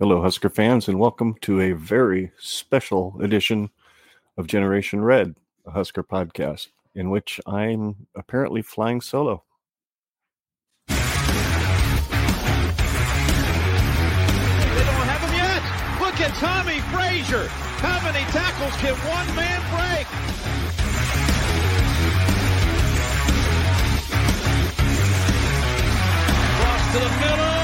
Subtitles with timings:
[0.00, 3.70] Hello, Husker fans, and welcome to a very special edition
[4.36, 9.44] of Generation Red, a Husker podcast, in which I'm apparently flying solo.
[10.88, 11.06] They don't
[15.06, 15.62] have him yet.
[16.02, 17.46] Look at Tommie Frazier.
[17.78, 20.06] How many tackles can one man break?
[26.58, 27.54] Cross to the middle.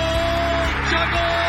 [0.93, 1.40] Juggle.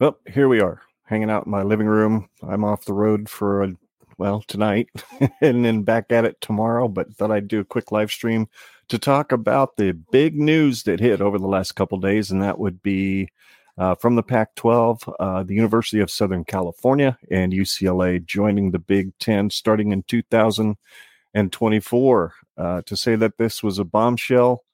[0.00, 2.30] Well, here we are, hanging out in my living room.
[2.42, 3.74] I'm off the road for a
[4.16, 4.88] well tonight,
[5.42, 6.88] and then back at it tomorrow.
[6.88, 8.48] But thought I'd do a quick live stream
[8.88, 12.58] to talk about the big news that hit over the last couple days, and that
[12.58, 13.28] would be
[13.76, 19.12] uh, from the Pac-12, uh, the University of Southern California and UCLA joining the Big
[19.18, 22.34] Ten starting in 2024.
[22.56, 24.64] Uh, to say that this was a bombshell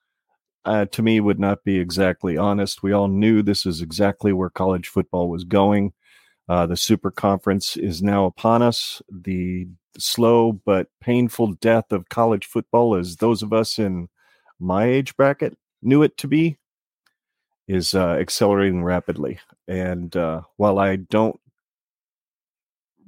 [0.67, 2.83] uh, to me would not be exactly honest.
[2.83, 5.93] We all knew this is exactly where college football was going.
[6.49, 9.01] Uh, the super conference is now upon us.
[9.11, 14.09] The slow but painful death of college football, as those of us in
[14.59, 16.59] my age bracket knew it to be,
[17.69, 19.39] is uh, accelerating rapidly.
[19.69, 21.39] And uh, while I don't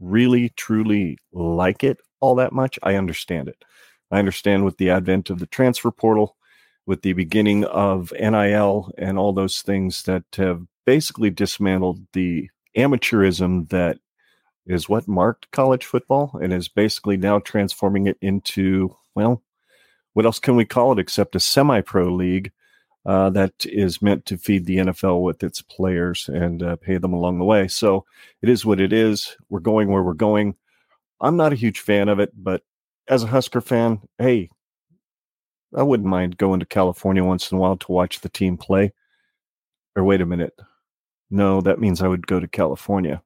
[0.00, 3.64] really truly like it all that much, I understand it.
[4.10, 6.36] I understand with the advent of the transfer portal
[6.88, 13.68] with the beginning of NIL and all those things that have basically dismantled the amateurism
[13.68, 13.98] that
[14.66, 19.42] is what marked college football and is basically now transforming it into, well,
[20.14, 22.52] what else can we call it except a semi pro league
[23.04, 27.12] uh, that is meant to feed the NFL with its players and uh, pay them
[27.12, 27.68] along the way.
[27.68, 28.06] So
[28.40, 29.36] it is what it is.
[29.50, 30.54] We're going where we're going.
[31.20, 32.62] I'm not a huge fan of it, but
[33.06, 34.48] as a Husker fan, hey,
[35.76, 38.92] I wouldn't mind going to California once in a while to watch the team play.
[39.96, 40.54] Or wait a minute.
[41.30, 43.22] No, that means I would go to California.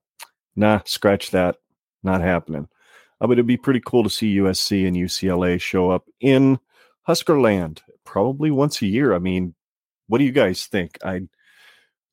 [0.56, 1.56] Nah, scratch that.
[2.02, 2.68] Not happening.
[3.20, 6.58] Uh, but it'd be pretty cool to see USC and UCLA show up in
[7.02, 9.14] Husker land probably once a year.
[9.14, 9.54] I mean,
[10.08, 10.98] what do you guys think?
[11.04, 11.22] I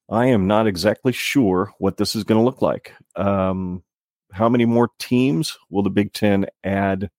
[0.09, 2.93] I am not exactly sure what this is going to look like.
[3.15, 3.83] Um,
[4.31, 7.09] how many more teams will the Big Ten add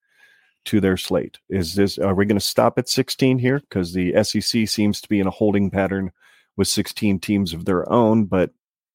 [0.66, 1.38] to their slate?
[1.48, 5.08] Is this are we going to stop at 16 here because the SEC seems to
[5.08, 6.12] be in a holding pattern
[6.56, 8.50] with 16 teams of their own, but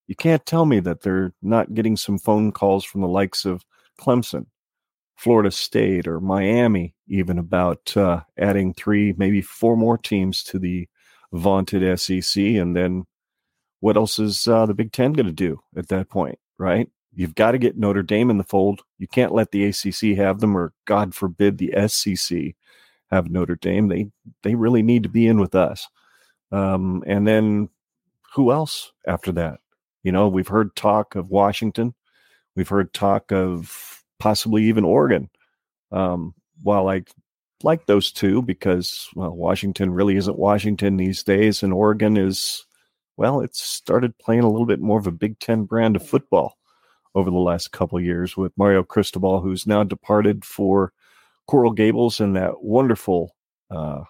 [0.07, 3.65] you can't tell me that they're not getting some phone calls from the likes of
[3.99, 4.45] Clemson,
[5.15, 10.87] Florida State, or Miami, even about uh, adding three, maybe four more teams to the
[11.33, 13.05] vaunted SEC, and then
[13.79, 16.89] what else is uh, the Big Ten going to do at that point, right?
[17.15, 18.81] You've got to get Notre Dame in the fold.
[18.99, 22.55] You can't let the ACC have them, or God forbid the SEC
[23.09, 23.87] have Notre Dame.
[23.87, 24.07] They
[24.43, 25.87] they really need to be in with us.
[26.51, 27.69] Um, and then
[28.33, 29.61] who else after that?
[30.03, 31.95] You know, we've heard talk of Washington.
[32.55, 35.29] We've heard talk of possibly even Oregon.
[35.91, 36.33] Um,
[36.63, 37.03] while I
[37.63, 42.65] like those two because well, Washington really isn't Washington these days, and Oregon is
[43.15, 46.57] well, it's started playing a little bit more of a Big Ten brand of football
[47.15, 50.91] over the last couple years with Mario Cristobal, who's now departed for
[51.47, 53.35] Coral Gables and that wonderful
[53.71, 54.03] uh,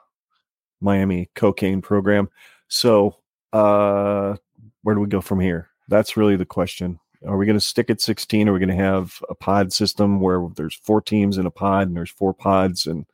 [0.81, 2.29] Miami cocaine program.
[2.67, 3.17] So,
[3.53, 4.35] uh,
[4.81, 5.69] where do we go from here?
[5.87, 6.99] That's really the question.
[7.25, 8.49] Are we going to stick at 16?
[8.49, 11.87] Are we going to have a pod system where there's four teams in a pod
[11.87, 13.05] and there's four pods and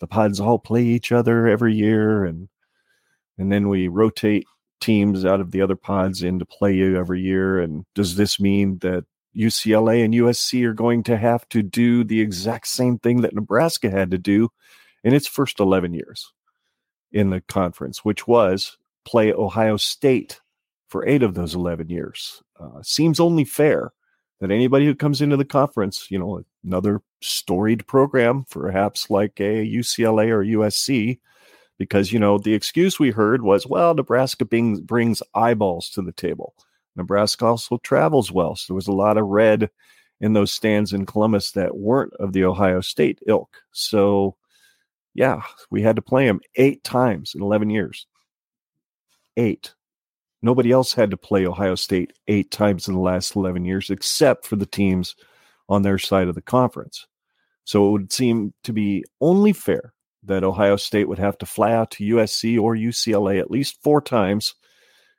[0.00, 2.48] the pods all play each other every year and
[3.38, 4.46] and then we rotate
[4.80, 8.78] teams out of the other pods into play you every year and does this mean
[8.78, 9.04] that
[9.36, 13.90] UCLA and USC are going to have to do the exact same thing that Nebraska
[13.90, 14.50] had to do
[15.04, 16.32] in its first 11 years
[17.12, 20.40] in the conference which was play Ohio State
[20.88, 23.92] for 8 of those 11 years uh, seems only fair
[24.40, 29.66] that anybody who comes into the conference, you know, another storied program, perhaps like a
[29.66, 31.20] UCLA or USC,
[31.78, 36.54] because, you know, the excuse we heard was, well, Nebraska brings eyeballs to the table.
[36.96, 38.56] Nebraska also travels well.
[38.56, 39.70] So there was a lot of red
[40.20, 43.56] in those stands in Columbus that weren't of the Ohio State ilk.
[43.72, 44.36] So,
[45.14, 48.06] yeah, we had to play them eight times in 11 years.
[49.36, 49.74] Eight.
[50.42, 54.46] Nobody else had to play Ohio State eight times in the last 11 years, except
[54.46, 55.14] for the teams
[55.68, 57.06] on their side of the conference.
[57.64, 59.94] So it would seem to be only fair
[60.24, 64.00] that Ohio State would have to fly out to USC or UCLA at least four
[64.00, 64.54] times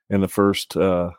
[0.09, 1.11] in the first uh,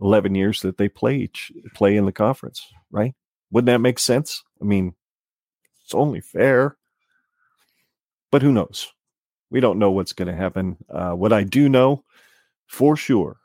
[0.00, 3.14] 11 years that they play each play in the conference, right?
[3.50, 4.42] Wouldn't that make sense?
[4.60, 4.94] I mean,
[5.84, 6.76] it's only fair.
[8.30, 8.92] But who knows?
[9.50, 10.76] We don't know what's going to happen.
[10.90, 12.04] Uh, what I do know
[12.66, 13.38] for sure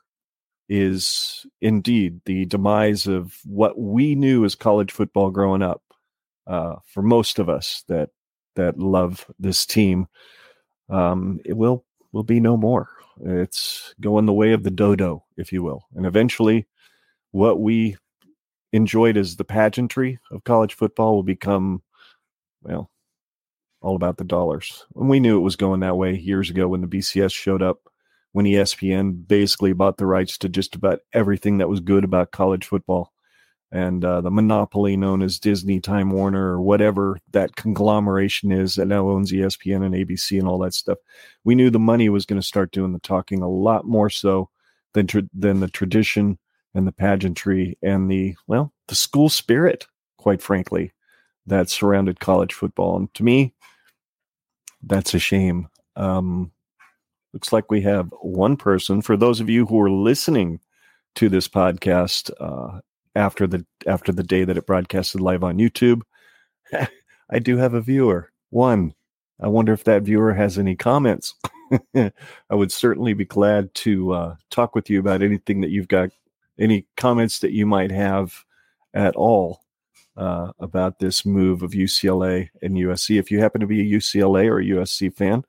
[0.68, 5.82] is indeed the demise of what we knew as college football growing up.
[6.46, 8.10] Uh, for most of us that
[8.56, 10.06] that love this team,
[10.90, 12.90] um, it will will be no more.
[13.24, 16.66] It's going the way of the dodo, if you will, and eventually,
[17.32, 17.96] what we
[18.72, 21.82] enjoyed as the pageantry of college football will become,
[22.62, 22.90] well,
[23.80, 24.84] all about the dollars.
[24.96, 27.78] And we knew it was going that way years ago when the BCS showed up
[28.32, 32.66] when ESPN basically bought the rights to just about everything that was good about college
[32.66, 33.12] football.
[33.70, 38.86] And uh, the monopoly known as Disney, Time Warner, or whatever that conglomeration is that
[38.86, 40.98] now owns ESPN and ABC and all that stuff.
[41.44, 44.50] We knew the money was going to start doing the talking a lot more so
[44.94, 46.38] than tra- than the tradition
[46.74, 49.86] and the pageantry and the well the school spirit,
[50.18, 50.92] quite frankly,
[51.46, 52.96] that surrounded college football.
[52.96, 53.54] And to me,
[54.82, 55.68] that's a shame.
[55.96, 56.50] Um,
[57.34, 59.02] Looks like we have one person.
[59.02, 60.60] For those of you who are listening
[61.16, 62.78] to this podcast uh,
[63.16, 66.02] after the after the day that it broadcasted live on YouTube,
[67.30, 68.30] I do have a viewer.
[68.50, 68.94] One.
[69.42, 71.34] I wonder if that viewer has any comments.
[71.94, 76.10] I would certainly be glad to uh, talk with you about anything that you've got,
[76.58, 78.44] any comments that you might have
[78.92, 79.60] at all
[80.16, 83.18] uh, about this move of UCLA and USC.
[83.18, 85.44] If you happen to be a UCLA or a USC fan,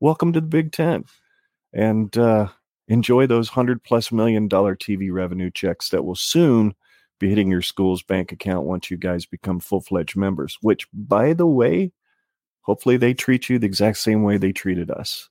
[0.00, 1.04] welcome to the Big Ten
[1.72, 2.48] and uh,
[2.88, 6.74] enjoy those hundred plus million dollar TV revenue checks that will soon
[7.18, 10.58] be hitting your school's bank account once you guys become full fledged members.
[10.60, 11.92] Which, by the way,
[12.62, 15.28] hopefully they treat you the exact same way they treated us.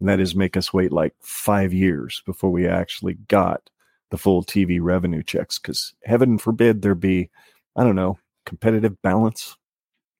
[0.00, 3.70] And that is make us wait like five years before we actually got
[4.10, 5.58] the full TV revenue checks.
[5.58, 7.30] Because heaven forbid there be,
[7.76, 9.56] I don't know, competitive balance.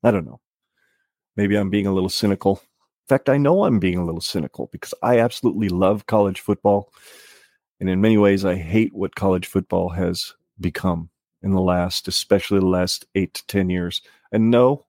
[0.05, 0.41] I don't know.
[1.37, 4.69] Maybe I'm being a little cynical In fact, I know I'm being a little cynical
[4.71, 6.93] because I absolutely love college football.
[7.81, 11.09] And in many ways, I hate what college football has become
[11.43, 14.03] in the last, especially the last eight to 10 years.
[14.31, 14.85] And no,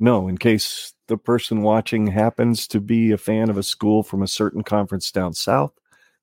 [0.00, 4.22] no, in case the person watching happens to be a fan of a school from
[4.22, 5.72] a certain conference down south,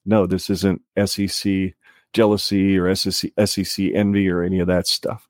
[0.05, 1.73] no, this isn't SEC
[2.13, 5.27] jealousy or SEC, SEC envy or any of that stuff.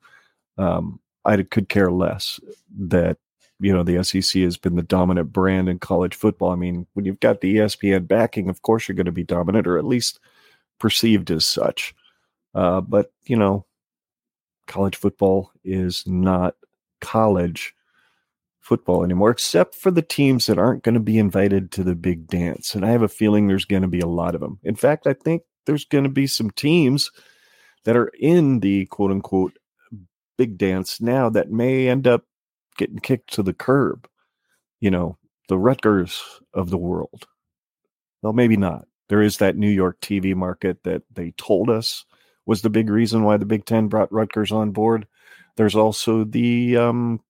[0.58, 2.38] Um, I could care less
[2.78, 3.18] that
[3.58, 6.50] you know the SEC has been the dominant brand in college football.
[6.52, 9.66] I mean, when you've got the ESPN backing, of course you're going to be dominant,
[9.66, 10.20] or at least
[10.78, 11.94] perceived as such.
[12.54, 13.66] Uh, but you know,
[14.66, 16.54] college football is not
[17.00, 17.74] college
[18.66, 22.26] football anymore, except for the teams that aren't going to be invited to the big
[22.26, 22.74] dance.
[22.74, 24.58] And I have a feeling there's going to be a lot of them.
[24.64, 27.12] In fact, I think there's going to be some teams
[27.84, 29.56] that are in the quote unquote
[30.36, 32.24] big dance now that may end up
[32.76, 34.08] getting kicked to the curb.
[34.80, 35.16] You know,
[35.48, 36.20] the Rutgers
[36.52, 37.26] of the world.
[38.20, 38.86] Well, maybe not.
[39.08, 42.04] There is that New York TV market that they told us
[42.46, 45.06] was the big reason why the Big Ten brought Rutgers on board.
[45.56, 47.20] There's also the um,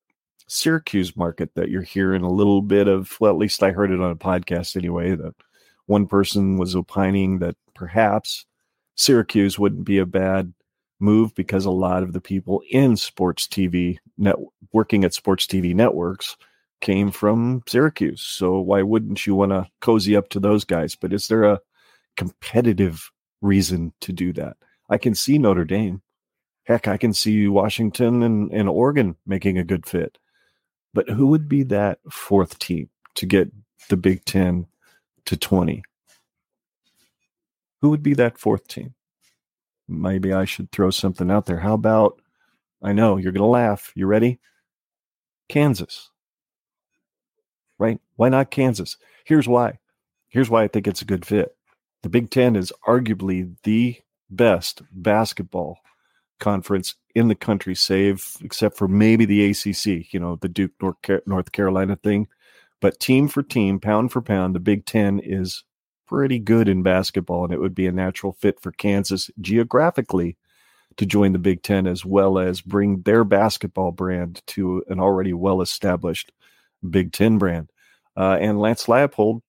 [0.49, 3.17] Syracuse market that you're hearing a little bit of.
[3.21, 5.15] Well, at least I heard it on a podcast anyway.
[5.15, 5.35] That
[5.87, 8.47] one person was opining that perhaps
[8.97, 10.53] Syracuse wouldn't be a bad
[10.99, 14.37] move because a lot of the people in sports TV net
[14.73, 16.37] working at sports TV networks
[16.81, 18.23] came from Syracuse.
[18.23, 20.95] So why wouldn't you want to cozy up to those guys?
[20.95, 21.61] But is there a
[22.17, 23.11] competitive
[23.41, 24.57] reason to do that?
[24.89, 26.03] I can see Notre Dame.
[26.65, 30.19] Heck, I can see Washington and, and Oregon making a good fit.
[30.97, 33.53] But who would be that fourth team to get
[33.91, 34.67] the Big Ten
[35.27, 35.83] to 20?
[37.83, 38.95] Who would be that fourth team?
[39.89, 41.59] maybe I should throw something out there.
[41.59, 42.21] How about,
[42.83, 43.93] I know you're going to laugh.
[43.95, 44.41] You ready?
[45.49, 46.11] Kansas.
[47.79, 48.01] Right?
[48.17, 48.97] Why not Kansas?
[49.25, 49.79] Here's why.
[50.29, 51.57] Here's why I think it's a good fit.
[52.03, 53.99] The Big Ten is arguably the
[54.31, 55.79] best basketball
[56.39, 60.73] conference in the country, save except for maybe the ACC, you know, the Duke
[61.27, 62.29] North, Carolina thing.
[62.81, 65.65] But team for team, pound for pound, the Big Ten is
[66.07, 70.37] pretty good in basketball, and it would be a natural fit for Kansas geographically
[70.97, 75.33] to join the Big Ten as well as bring their basketball brand to an already
[75.33, 76.33] well established
[76.89, 77.71] Big Ten brand.
[78.17, 79.41] Uh, and Lance Leipold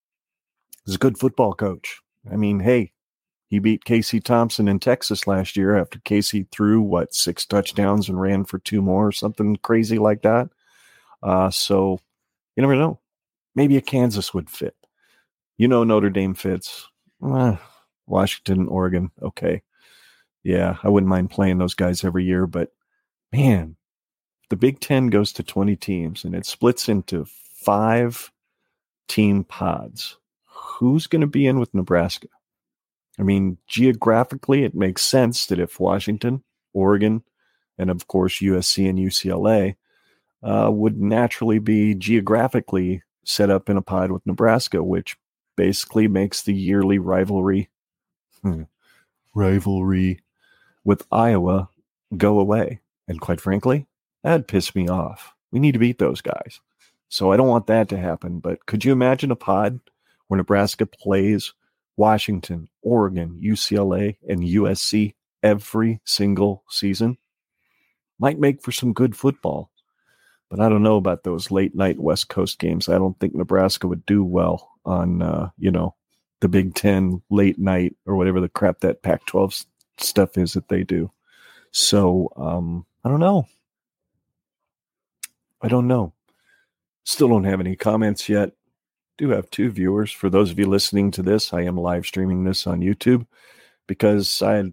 [0.85, 2.01] is a good football coach.
[2.31, 2.91] I mean, hey,
[3.47, 8.19] he beat Casey Thompson in Texas last year after Casey threw what six touchdowns and
[8.19, 10.49] ran for two more, or something crazy like that.
[11.23, 11.99] Uh, so
[12.55, 12.99] you never know.
[13.55, 14.75] Maybe a Kansas would fit.
[15.57, 16.87] You know Notre Dame fits.
[17.25, 17.55] Eh,
[18.05, 19.63] Washington, Oregon, okay.
[20.43, 22.71] yeah, I wouldn't mind playing those guys every year, but
[23.33, 23.75] man,
[24.49, 28.31] the Big Ten goes to 20 teams and it splits into five
[29.07, 30.17] team pods.
[30.45, 32.27] Who's going to be in with Nebraska?
[33.19, 36.43] I mean, geographically, it makes sense that if Washington,
[36.73, 37.23] Oregon,
[37.77, 39.75] and of course USC and UCLA
[40.43, 45.17] uh, would naturally be geographically set up in a pod with Nebraska, which
[45.55, 47.69] basically makes the yearly rivalry
[48.41, 48.63] hmm,
[49.33, 50.21] rivalry
[50.83, 51.69] with Iowa
[52.15, 52.79] go away.
[53.07, 53.87] And quite frankly,
[54.23, 55.33] that'd piss me off.
[55.51, 56.59] We need to beat those guys.
[57.09, 58.39] So I don't want that to happen.
[58.39, 59.79] But could you imagine a pod
[60.27, 61.53] where Nebraska plays
[61.97, 67.17] Washington, Oregon, UCLA, and USC every single season?
[68.19, 69.71] Might make for some good football.
[70.49, 72.87] But I don't know about those late night West Coast games.
[72.87, 75.95] I don't think Nebraska would do well on, uh, you know,
[76.39, 79.65] the Big Ten late night or whatever the crap that Pac 12
[79.97, 81.11] stuff is that they do.
[81.71, 83.47] So um, I don't know.
[85.61, 86.13] I don't know.
[87.03, 88.51] Still don't have any comments yet.
[89.17, 90.11] Do have two viewers.
[90.11, 93.25] For those of you listening to this, I am live streaming this on YouTube
[93.87, 94.71] because I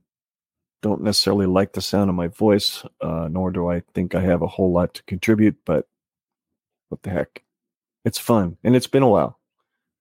[0.82, 4.42] don't necessarily like the sound of my voice, uh, nor do I think I have
[4.42, 5.56] a whole lot to contribute.
[5.64, 5.88] But
[6.90, 7.42] what the heck?
[8.04, 9.40] It's fun, and it's been a while.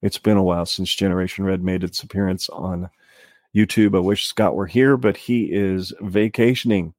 [0.02, 2.90] It's been a while since Generation Red made its appearance on
[3.56, 3.96] YouTube.
[3.96, 6.94] I wish Scott were here, but he is vacationing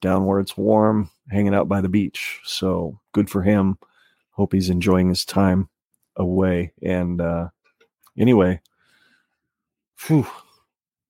[0.00, 2.40] down where it's warm, hanging out by the beach.
[2.44, 3.76] So good for him.
[4.30, 5.68] Hope he's enjoying his time
[6.20, 6.72] away.
[6.82, 7.48] And uh,
[8.16, 8.60] anyway,
[10.06, 10.26] whew,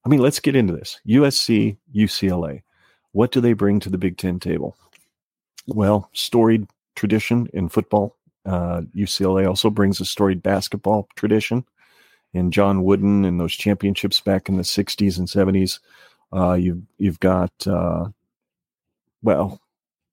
[0.05, 1.01] I mean, let's get into this.
[1.07, 2.63] USC, UCLA.
[3.13, 4.77] What do they bring to the Big Ten table?
[5.67, 8.17] Well, storied tradition in football.
[8.47, 11.65] Uh, UCLA also brings a storied basketball tradition
[12.33, 15.81] and John Wooden and those championships back in the 60s and 70s.
[16.33, 18.07] Uh, you've, you've got, uh,
[19.23, 19.61] well,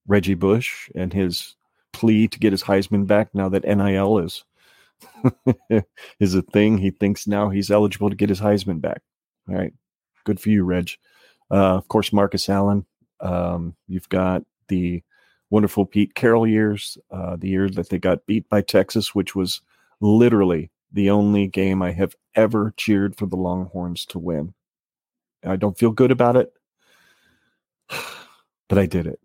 [0.08, 1.56] Reggie Bush and his
[1.94, 4.44] plea to get his Heisman back now that NIL is
[6.20, 6.78] is a thing.
[6.78, 9.02] He thinks now he's eligible to get his Heisman back.
[9.50, 9.74] All right.
[10.26, 10.92] Good for you, Reg.
[11.50, 12.86] Uh, of course, Marcus Allen.
[13.20, 15.04] Um, you've got the
[15.50, 19.62] wonderful Pete Carroll years, uh, the year that they got beat by Texas, which was
[20.02, 24.54] literally the only game I have ever cheered for the Longhorns to win.
[25.44, 26.52] I don't feel good about it,
[28.70, 29.20] but I did it.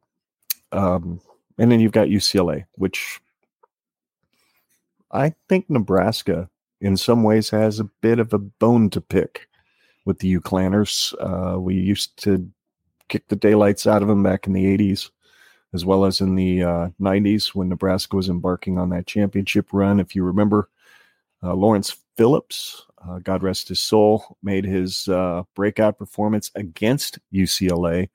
[0.70, 1.20] Um,
[1.58, 3.20] and then you've got UCLA, which
[5.12, 6.48] I think Nebraska,
[6.80, 9.48] in some ways, has a bit of a bone to pick
[10.04, 11.14] with the UClanners.
[11.20, 12.50] Uh, we used to
[13.08, 15.10] kick the daylights out of them back in the 80s,
[15.74, 20.00] as well as in the uh, 90s when Nebraska was embarking on that championship run.
[20.00, 20.68] If you remember,
[21.42, 28.08] uh, Lawrence Phillips, uh, God rest his soul, made his uh, breakout performance against UCLA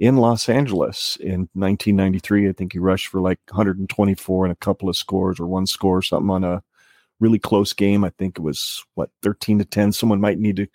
[0.00, 2.48] in Los Angeles in 1993.
[2.48, 6.02] I think he rushed for like 124 and a couple of scores or one score,
[6.02, 6.62] something on a
[7.20, 8.02] really close game.
[8.02, 9.92] I think it was what 13 to 10.
[9.92, 10.66] Someone might need to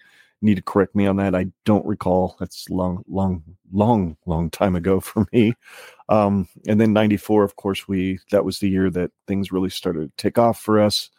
[0.41, 1.33] need to correct me on that.
[1.33, 2.35] I don't recall.
[2.39, 5.53] That's long, long, long, long time ago for me.
[6.07, 10.01] Um, and then 94, of course, we that was the year that things really started
[10.01, 11.09] to take off for us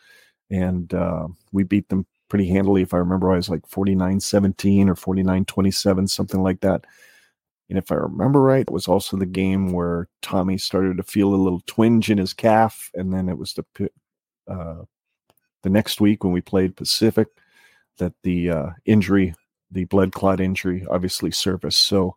[0.48, 2.82] and uh, we beat them pretty handily.
[2.82, 6.84] If I remember, I was like 49 17 or 49 27, something like that.
[7.68, 11.34] And if I remember right, it was also the game where Tommy started to feel
[11.34, 12.90] a little twinge in his calf.
[12.94, 13.90] And then it was the,
[14.48, 14.82] uh,
[15.62, 17.28] the next week when we played Pacific
[17.98, 19.34] that the uh, injury,
[19.70, 21.80] the blood clot injury, obviously surfaced.
[21.80, 22.16] So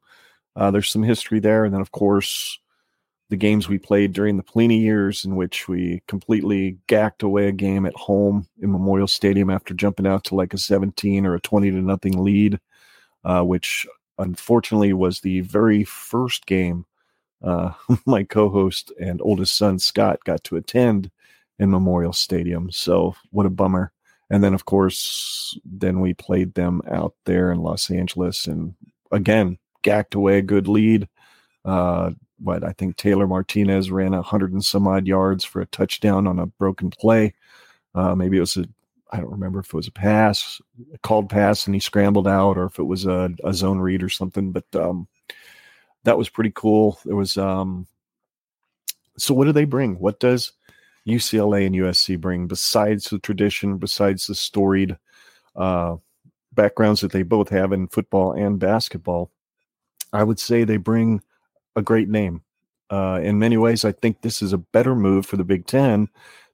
[0.56, 1.66] uh, there's some history there.
[1.66, 2.60] And then, of course,
[3.30, 7.52] the games we played during the Pelini years, in which we completely gacked away a
[7.52, 11.40] game at home in Memorial Stadium after jumping out to like a 17 or a
[11.40, 12.60] 20 to nothing lead,
[13.24, 13.88] uh, which
[14.20, 16.86] unfortunately was the very first game
[17.44, 17.72] uh,
[18.06, 21.12] my co-host and oldest son Scott got to attend
[21.58, 22.72] in Memorial Stadium.
[22.72, 23.92] So what a bummer.
[24.30, 28.76] And then of course, then we played them out there in Los Angeles, and
[29.12, 31.08] again gacked away a good lead.
[31.66, 35.66] Uh, what I think Taylor Martinez ran a hundred and some odd yards for a
[35.68, 37.34] touchdown on a broken play.
[37.96, 38.66] Uh, maybe it was a
[39.12, 40.62] I don't remember if it was a pass,
[40.94, 44.04] a called pass, and he scrambled out, or if it was a, a zone read
[44.04, 44.52] or something.
[44.52, 45.08] But um,
[46.04, 47.00] that was pretty cool.
[47.06, 47.88] There was um,
[49.18, 50.00] so what do they bring?
[50.00, 50.54] What does
[51.08, 54.98] UCLA and USC bring besides the tradition, besides the storied
[55.56, 55.98] uh,
[56.54, 59.32] backgrounds that they both have in football and basketball?
[60.14, 61.22] I would say they bring
[61.76, 62.42] a great name.
[62.90, 66.08] Uh, in many ways, I think this is a better move for the Big Ten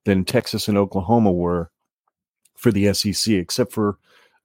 [0.04, 1.72] than Texas and Oklahoma were
[2.56, 3.98] for the SEC, except for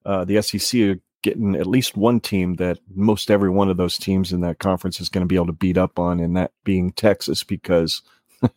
[0.05, 4.33] uh, the SEC getting at least one team that most every one of those teams
[4.33, 6.93] in that conference is going to be able to beat up on, and that being
[6.93, 8.03] Texas, because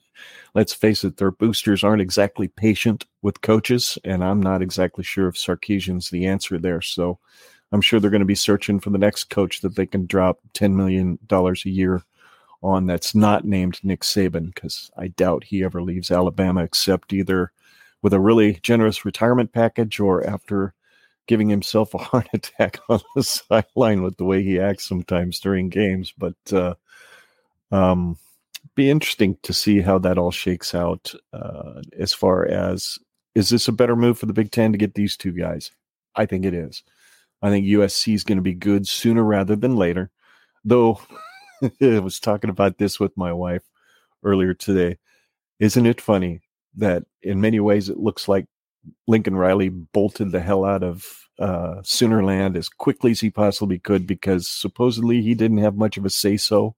[0.53, 5.27] let's face it, their boosters aren't exactly patient with coaches, and I'm not exactly sure
[5.27, 6.81] if Sarkisian's the answer there.
[6.81, 7.19] So
[7.71, 10.39] I'm sure they're going to be searching for the next coach that they can drop
[10.53, 12.03] $10 million a year
[12.61, 17.51] on that's not named Nick Saban, because I doubt he ever leaves Alabama except either
[18.03, 20.75] with a really generous retirement package or after
[21.25, 25.69] giving himself a heart attack on the sideline with the way he acts sometimes during
[25.69, 26.13] games.
[26.15, 26.75] But uh,
[27.71, 28.17] um,
[28.75, 31.13] be interesting to see how that all shakes out.
[31.31, 32.99] Uh, as far as
[33.33, 35.71] is this a better move for the Big Ten to get these two guys?
[36.15, 36.83] I think it is.
[37.41, 40.11] I think USC is going to be good sooner rather than later.
[40.63, 41.01] Though
[41.81, 43.63] I was talking about this with my wife
[44.23, 44.97] earlier today.
[45.59, 46.41] Isn't it funny
[46.77, 48.45] that in many ways it looks like
[49.07, 51.05] Lincoln Riley bolted the hell out of
[51.39, 56.05] uh, Soonerland as quickly as he possibly could because supposedly he didn't have much of
[56.05, 56.75] a say so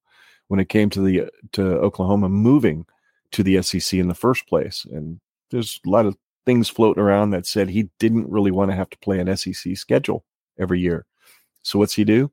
[0.47, 2.85] when it came to the to Oklahoma moving
[3.31, 4.85] to the SEC in the first place.
[4.89, 5.19] And
[5.51, 8.89] there's a lot of things floating around that said he didn't really want to have
[8.91, 10.23] to play an SEC schedule
[10.59, 11.05] every year.
[11.63, 12.31] So what's he do?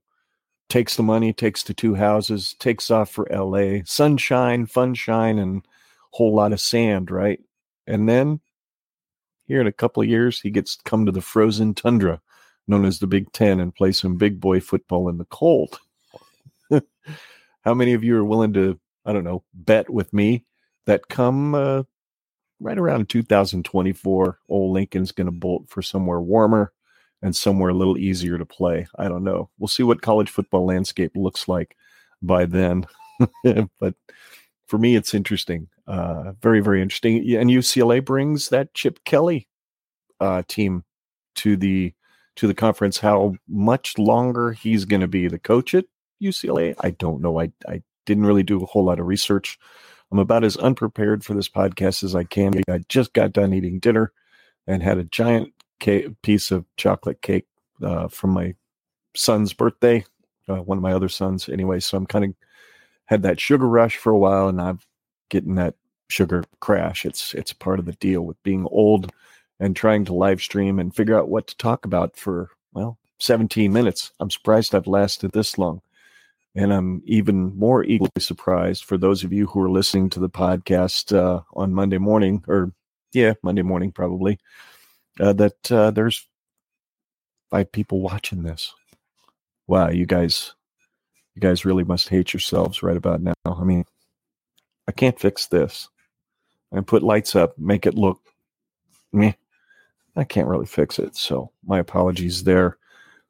[0.69, 5.67] Takes the money, takes the two houses, takes off for LA, sunshine, funshine, and
[6.13, 7.41] whole lot of sand, right?
[7.87, 8.41] And then
[9.47, 12.21] here in a couple of years, he gets to come to the frozen tundra
[12.69, 15.81] known as the Big Ten and play some big boy football in the cold.
[16.71, 20.45] How many of you are willing to, I don't know, bet with me
[20.87, 21.83] that come uh,
[22.61, 26.73] right around 2024, old Lincoln's going to bolt for somewhere warmer
[27.21, 28.87] and somewhere a little easier to play?
[28.97, 29.51] I don't know.
[29.59, 31.77] We'll see what college football landscape looks like
[32.23, 32.87] by then.
[33.79, 33.95] but
[34.67, 35.69] for me, it's interesting.
[35.87, 37.17] Uh, very, very interesting.
[37.37, 39.49] And UCLA brings that Chip Kelly
[40.21, 40.85] uh, team
[41.37, 41.93] to the
[42.37, 42.99] to the conference.
[42.99, 45.85] How much longer he's going to be the coach at
[46.23, 46.75] UCLA.
[46.81, 47.41] I don't know.
[47.41, 49.59] I, I didn't really do a whole lot of research.
[50.11, 52.63] I'm about as unprepared for this podcast as I can be.
[52.71, 54.13] I just got done eating dinner
[54.67, 57.47] and had a giant cake, piece of chocolate cake
[57.83, 58.55] uh, from my
[59.17, 60.05] son's birthday,
[60.49, 61.49] uh, one of my other sons.
[61.49, 62.35] Anyway, so I'm kind of
[63.07, 64.81] had that sugar rush for a while, and I'm
[65.29, 65.75] getting that
[66.09, 67.05] sugar crash.
[67.05, 69.13] It's it's part of the deal with being old
[69.61, 73.73] and trying to live stream and figure out what to talk about for well 17
[73.73, 74.11] minutes.
[74.19, 75.81] I'm surprised I've lasted this long.
[76.55, 80.29] And I'm even more equally surprised for those of you who are listening to the
[80.29, 82.73] podcast uh, on Monday morning, or
[83.13, 84.39] yeah, Monday morning probably,
[85.19, 86.29] uh, that uh, there's
[87.51, 88.75] five people watching this.
[89.67, 90.53] Wow, you guys,
[91.35, 93.35] you guys really must hate yourselves right about now.
[93.47, 93.85] I mean,
[94.87, 95.89] I can't fix this.
[96.75, 98.21] I put lights up, make it look
[99.13, 99.37] me.
[100.17, 101.17] I can't really fix it.
[101.17, 102.79] So my apologies there.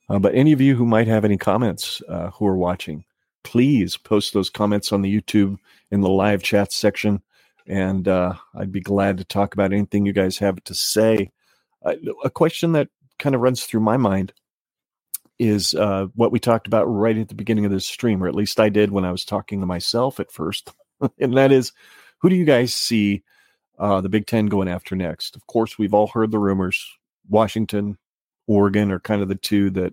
[0.09, 3.05] Uh, but any of you who might have any comments uh, who are watching,
[3.45, 5.59] please post those comments on the YouTube
[5.91, 7.23] in the live chat section.
[7.67, 11.31] And uh, I'd be glad to talk about anything you guys have to say.
[11.85, 14.33] Uh, a question that kind of runs through my mind
[15.39, 18.35] is uh, what we talked about right at the beginning of this stream, or at
[18.35, 20.71] least I did when I was talking to myself at first.
[21.19, 21.73] and that is
[22.23, 23.23] who do you guys see
[23.79, 25.37] uh, the Big Ten going after next?
[25.37, 26.87] Of course, we've all heard the rumors.
[27.29, 27.99] Washington,
[28.47, 29.93] Oregon are kind of the two that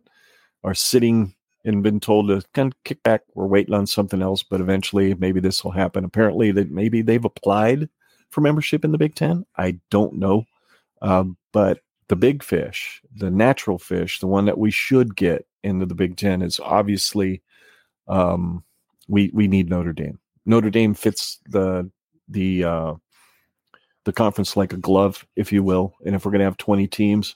[0.63, 1.33] are sitting
[1.65, 3.21] and been told to kind of kick back.
[3.33, 6.05] We're waiting on something else, but eventually maybe this will happen.
[6.05, 7.89] Apparently, that maybe they've applied
[8.29, 9.45] for membership in the Big Ten.
[9.57, 10.45] I don't know,
[11.01, 15.85] um, but the big fish, the natural fish, the one that we should get into
[15.85, 17.41] the Big Ten is obviously
[18.07, 18.63] um,
[19.07, 20.19] we we need Notre Dame.
[20.45, 21.89] Notre Dame fits the
[22.29, 22.93] the uh,
[24.05, 25.95] the conference like a glove, if you will.
[26.05, 27.35] And if we're going to have twenty teams,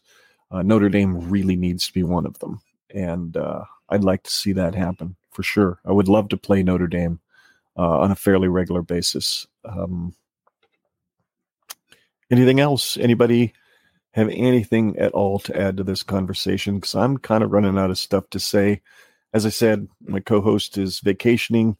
[0.52, 2.62] uh, Notre Dame really needs to be one of them.
[2.94, 5.80] And uh, I'd like to see that happen for sure.
[5.86, 7.20] I would love to play Notre Dame
[7.76, 9.48] uh, on a fairly regular basis.
[9.66, 10.16] Um,
[12.30, 12.98] anything else?
[12.98, 13.54] Anybody
[14.12, 16.76] have anything at all to add to this conversation?
[16.76, 18.82] Because I'm kind of running out of stuff to say.
[19.34, 21.76] As I said, my co-host is vacationing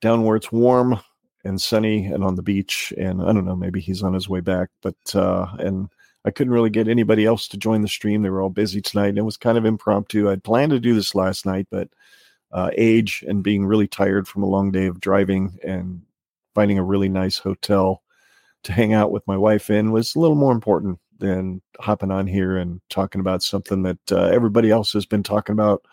[0.00, 0.98] down where it's warm
[1.44, 4.40] and sunny and on the beach, and I don't know, maybe he's on his way
[4.40, 4.68] back.
[4.82, 5.88] But uh, and
[6.24, 8.22] I couldn't really get anybody else to join the stream.
[8.22, 10.30] They were all busy tonight, and it was kind of impromptu.
[10.30, 11.88] I'd planned to do this last night, but
[12.52, 16.02] uh, age and being really tired from a long day of driving and
[16.54, 18.02] finding a really nice hotel
[18.64, 22.26] to hang out with my wife in was a little more important than hopping on
[22.26, 25.84] here and talking about something that uh, everybody else has been talking about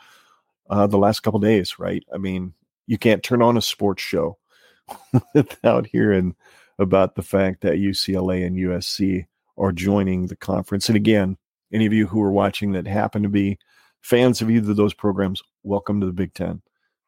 [0.70, 1.78] uh, the last couple days.
[1.78, 2.04] Right?
[2.14, 2.54] I mean,
[2.88, 4.38] you can't turn on a sports show
[5.34, 6.36] without hearing
[6.80, 9.26] about the fact that UCLA and USC
[9.58, 10.90] are joining the conference.
[10.90, 11.38] And again,
[11.72, 13.58] any of you who are watching that happen to be
[14.02, 16.62] fans of either of those programs, welcome to the Big Ten.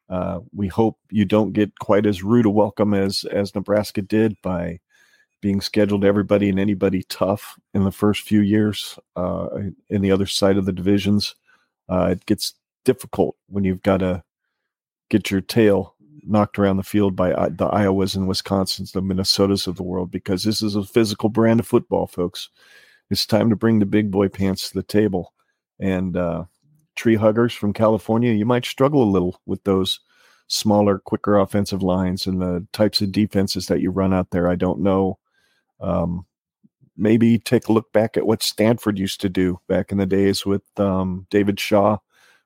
[0.08, 4.34] Uh, we hope you don't get quite as rude a welcome as as Nebraska did
[4.42, 4.80] by
[5.40, 9.48] being scheduled everybody and anybody tough in the first few years uh,
[9.88, 11.34] in the other side of the divisions.
[11.88, 14.22] Uh, it gets difficult when you've got to
[15.10, 15.94] get your tail
[16.26, 20.10] knocked around the field by uh, the Iowas and Wisconsins, the Minnesotas of the world,
[20.10, 22.50] because this is a physical brand of football, folks.
[23.10, 25.32] It's time to bring the big boy pants to the table.
[25.80, 26.44] And uh,
[26.96, 30.00] tree huggers from California, you might struggle a little with those
[30.48, 34.48] smaller, quicker offensive lines and the types of defenses that you run out there.
[34.48, 35.18] I don't know.
[35.80, 36.26] Um,
[36.96, 40.44] maybe take a look back at what Stanford used to do back in the days
[40.44, 41.98] with um, David Shaw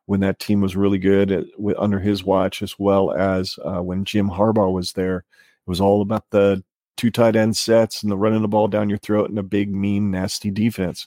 [0.06, 1.44] when that team was really good at,
[1.78, 5.18] under his watch, as well as uh, when Jim Harbaugh was there.
[5.18, 6.62] It was all about the
[6.96, 9.72] two tight end sets and the running the ball down your throat and a big,
[9.72, 11.06] mean, nasty defense.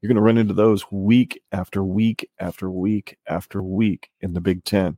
[0.00, 4.40] You're going to run into those week after week after week after week in the
[4.40, 4.96] Big Ten.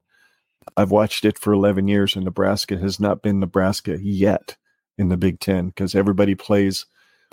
[0.76, 4.56] I've watched it for 11 years, and Nebraska has not been Nebraska yet
[4.98, 6.84] in the Big Ten because everybody plays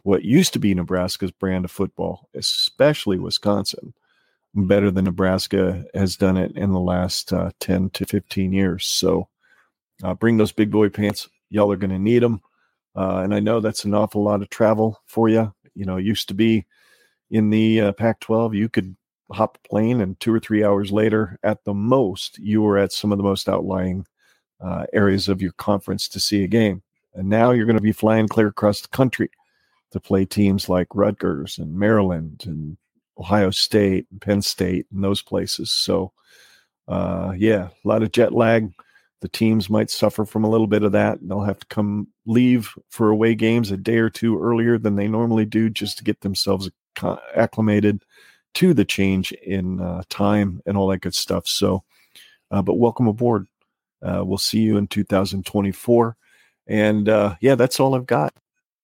[0.03, 3.93] what used to be Nebraska's brand of football, especially Wisconsin
[4.65, 8.85] better than Nebraska has done it in the last uh, 10 to 15 years.
[8.85, 9.27] So
[10.03, 11.29] uh, bring those big boy pants.
[11.49, 12.41] Y'all are going to need them.
[12.95, 15.53] Uh, and I know that's an awful lot of travel for you.
[15.75, 16.65] You know, used to be
[17.29, 18.95] in the uh, Pac 12, you could
[19.31, 22.91] hop a plane and two or three hours later, at the most, you were at
[22.91, 24.05] some of the most outlying
[24.61, 26.81] uh, areas of your conference to see a game.
[27.13, 29.29] And now you're going to be flying clear across the country
[29.91, 32.77] to play teams like Rutgers and Maryland and
[33.19, 35.71] Ohio State, Penn State, and those places.
[35.71, 36.11] So,
[36.87, 38.71] uh, yeah, a lot of jet lag.
[39.21, 41.17] The teams might suffer from a little bit of that.
[41.21, 45.07] They'll have to come leave for away games a day or two earlier than they
[45.07, 46.69] normally do just to get themselves
[47.35, 48.03] acclimated
[48.53, 51.47] to the change in uh, time and all that good stuff.
[51.47, 51.83] So,
[52.51, 53.47] uh, but welcome aboard.
[54.03, 56.15] Uh, we'll see you in 2024.
[56.67, 58.33] And uh, yeah, that's all I've got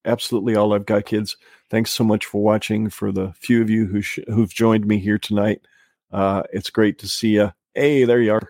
[0.06, 1.38] absolutely all I've got, kids.
[1.70, 2.90] Thanks so much for watching.
[2.90, 5.62] For the few of you who sh- who've joined me here tonight,
[6.12, 7.52] uh, it's great to see you.
[7.74, 8.50] Hey, there you are.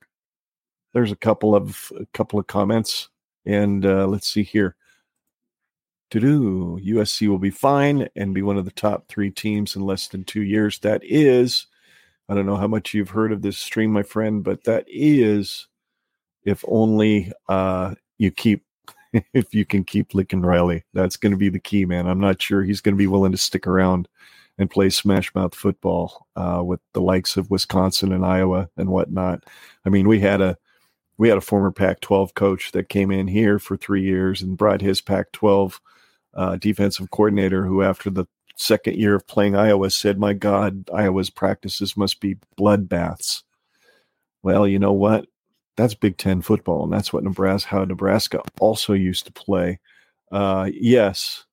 [0.94, 3.10] There's a couple of a couple of comments,
[3.46, 4.76] and uh, let's see here.
[6.12, 9.82] To do USC will be fine and be one of the top three teams in
[9.82, 10.78] less than two years.
[10.80, 11.66] That is,
[12.30, 15.68] I don't know how much you've heard of this stream, my friend, but that is,
[16.44, 18.64] if only uh, you keep
[19.34, 20.84] if you can keep Lincoln Riley.
[20.94, 22.08] That's going to be the key, man.
[22.08, 24.08] I'm not sure he's going to be willing to stick around
[24.58, 29.44] and play smash mouth football uh, with the likes of Wisconsin and Iowa and whatnot.
[29.86, 30.58] I mean, we had a
[31.18, 34.82] we had a former Pac-12 coach that came in here for three years and brought
[34.82, 35.80] his Pac-12
[36.34, 41.30] uh, defensive coordinator, who after the second year of playing Iowa said, "My God, Iowa's
[41.30, 43.44] practices must be bloodbaths."
[44.42, 45.28] Well, you know what?
[45.76, 49.80] That's Big Ten football, and that's what Nebraska, how Nebraska also used to play.
[50.32, 51.46] Uh, yes,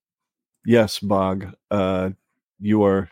[0.65, 2.11] yes, Bog, uh,
[2.61, 3.11] you are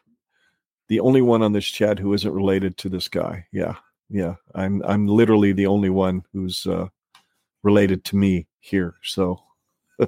[0.89, 3.47] the only one on this chat who isn't related to this guy.
[3.53, 3.75] Yeah,
[4.11, 6.89] yeah, I'm I'm literally the only one who's uh,
[7.63, 8.95] related to me here.
[9.03, 9.41] So,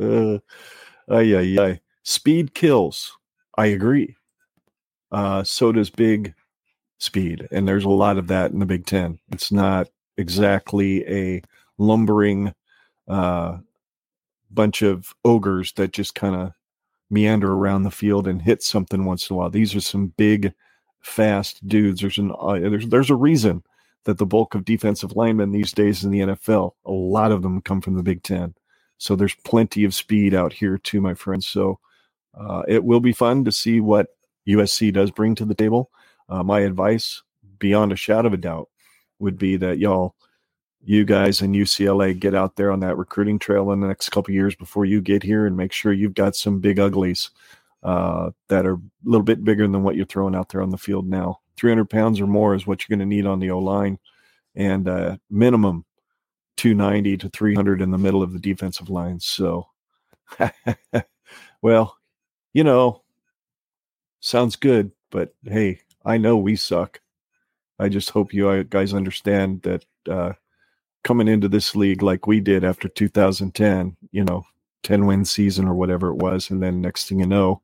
[0.00, 0.40] ay,
[1.08, 1.80] ay.
[2.02, 3.12] speed kills.
[3.58, 4.16] I agree.
[5.10, 6.34] Uh, so does big
[6.98, 9.18] speed, and there's a lot of that in the Big Ten.
[9.30, 11.42] It's not exactly a
[11.78, 12.54] lumbering
[13.08, 13.58] uh,
[14.50, 16.52] bunch of ogres that just kind of
[17.10, 19.50] meander around the field and hit something once in a while.
[19.50, 20.52] These are some big,
[21.00, 22.00] fast dudes.
[22.00, 23.62] There's an uh, there's there's a reason
[24.04, 27.60] that the bulk of defensive linemen these days in the NFL, a lot of them
[27.60, 28.54] come from the Big Ten.
[28.98, 31.48] So there's plenty of speed out here too, my friends.
[31.48, 31.78] So
[32.34, 34.08] uh, it will be fun to see what
[34.48, 35.90] USC does bring to the table.
[36.28, 37.22] Uh, my advice,
[37.58, 38.68] beyond a shadow of a doubt,
[39.22, 40.14] would be that y'all,
[40.84, 44.34] you guys in UCLA, get out there on that recruiting trail in the next couple
[44.34, 47.30] years before you get here, and make sure you've got some big uglies
[47.82, 50.78] uh, that are a little bit bigger than what you're throwing out there on the
[50.78, 51.40] field now.
[51.56, 53.98] 300 pounds or more is what you're going to need on the O line,
[54.54, 55.84] and uh, minimum
[56.56, 59.20] 290 to 300 in the middle of the defensive line.
[59.20, 59.68] So,
[61.62, 61.96] well,
[62.52, 63.02] you know,
[64.20, 67.00] sounds good, but hey, I know we suck.
[67.82, 70.34] I just hope you uh, guys understand that uh,
[71.02, 74.44] coming into this league like we did after 2010, you know,
[74.84, 77.60] 10 win season or whatever it was, and then next thing you know,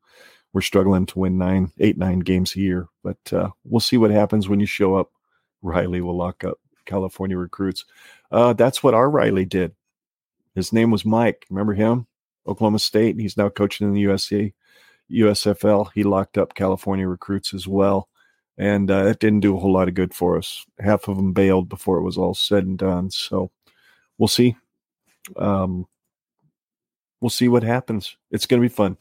[0.52, 2.88] we're struggling to win nine, eight, nine games a year.
[3.04, 5.12] But uh, we'll see what happens when you show up.
[5.62, 7.84] Riley will lock up California recruits.
[8.32, 9.72] Uh, that's what our Riley did.
[10.56, 11.46] His name was Mike.
[11.48, 12.08] Remember him?
[12.46, 13.20] Oklahoma State.
[13.20, 14.52] He's now coaching in the USC,
[15.12, 15.90] USFL.
[15.94, 18.08] He locked up California recruits as well
[18.58, 20.66] and uh, it didn't do a whole lot of good for us.
[20.80, 23.10] Half of them bailed before it was all said and done.
[23.10, 23.50] So
[24.18, 24.56] we'll see.
[25.36, 25.86] Um,
[27.20, 28.16] we'll see what happens.
[28.32, 28.96] It's going to be fun.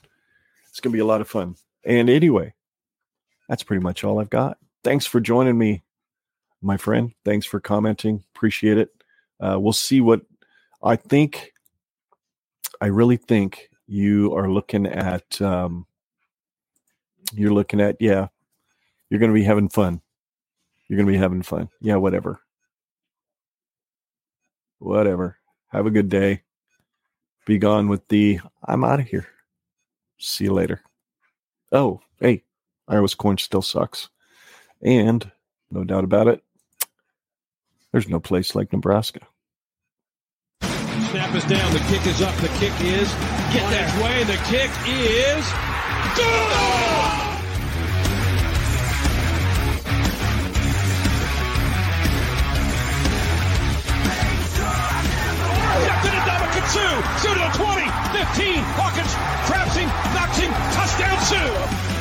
[0.70, 1.56] It's going to be a lot of fun.
[1.84, 2.54] And anyway,
[3.50, 4.60] that's pretty much all I've got.
[4.84, 5.84] Thanks for joining me,
[6.62, 7.14] my friend.
[7.26, 8.24] Thanks for commenting.
[8.36, 8.90] Appreciate it.
[9.40, 10.22] Uh, we'll see what
[10.84, 11.54] I think.
[12.80, 15.42] I really think you are looking at.
[15.42, 15.88] Um,
[17.34, 18.28] you're looking at yeah.
[19.10, 20.02] You're going to be having fun.
[20.88, 21.70] You're going to be having fun.
[21.82, 22.42] Yeah, whatever.
[24.80, 25.38] Whatever.
[25.70, 26.44] Have a good day.
[27.46, 29.28] Be gone with the I'm out of here.
[30.18, 30.82] See you later.
[31.72, 32.44] Oh, hey,
[32.88, 34.10] Iowa's corn still sucks.
[34.82, 35.32] And
[35.72, 36.44] no doubt about it,
[37.92, 39.22] there's no place like Nebraska.
[40.62, 41.74] Snap is down.
[41.74, 42.36] The kick is up.
[42.36, 43.10] The kick is
[43.54, 44.24] get that way.
[44.24, 45.46] The kick is
[46.16, 46.97] good.
[56.68, 56.80] Sue.
[57.24, 58.64] Sue to the 20, 15.
[58.76, 59.14] Hawkins
[59.48, 59.90] traps him.
[60.76, 61.97] Touchdown, Sue.